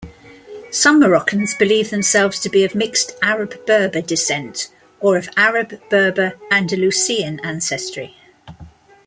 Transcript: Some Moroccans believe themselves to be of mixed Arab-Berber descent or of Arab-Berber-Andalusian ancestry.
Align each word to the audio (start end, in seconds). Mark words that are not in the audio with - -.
Some 0.71 0.99
Moroccans 0.99 1.53
believe 1.53 1.91
themselves 1.91 2.39
to 2.39 2.49
be 2.49 2.63
of 2.63 2.73
mixed 2.73 3.15
Arab-Berber 3.21 4.01
descent 4.01 4.69
or 4.99 5.15
of 5.15 5.29
Arab-Berber-Andalusian 5.37 7.39
ancestry. 7.43 8.17